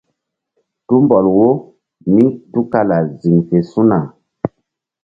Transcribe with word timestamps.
Tumbɔl 0.87 1.25
wo 1.37 1.47
mí 2.13 2.25
tukala 2.51 2.97
ziŋfe 3.21 3.57
su̧na. 3.69 3.99